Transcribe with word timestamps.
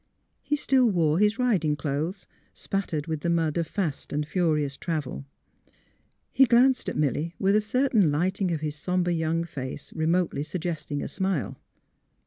He 0.41 0.55
still 0.55 0.89
wore 0.89 1.19
his 1.19 1.37
riding 1.37 1.75
clothes, 1.75 2.25
spattered 2.55 3.05
with 3.05 3.19
the 3.19 3.29
mud 3.29 3.55
of 3.57 3.67
fast 3.67 4.11
and 4.11 4.27
furious 4.27 4.75
travel. 4.75 5.25
He 6.31 6.45
glanced 6.45 6.89
at 6.89 6.97
Milly 6.97 7.35
with 7.37 7.55
a 7.55 7.61
certain 7.61 8.11
lighting 8.11 8.49
of 8.51 8.61
his 8.61 8.75
somber 8.75 9.11
young 9.11 9.43
face 9.43 9.93
remotely 9.93 10.41
suggesting 10.41 11.03
a 11.03 11.07
smile. 11.07 11.59